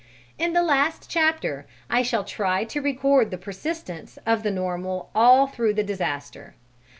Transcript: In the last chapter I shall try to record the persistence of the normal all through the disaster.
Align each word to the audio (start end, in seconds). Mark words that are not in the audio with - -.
In 0.39 0.53
the 0.53 0.63
last 0.63 1.11
chapter 1.11 1.67
I 1.87 2.01
shall 2.01 2.23
try 2.23 2.63
to 2.63 2.81
record 2.81 3.29
the 3.29 3.37
persistence 3.37 4.17
of 4.25 4.41
the 4.41 4.49
normal 4.49 5.11
all 5.13 5.45
through 5.45 5.75
the 5.75 5.83
disaster. 5.83 6.55